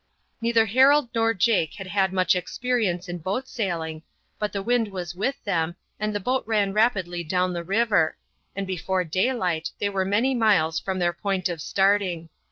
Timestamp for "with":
5.13-5.35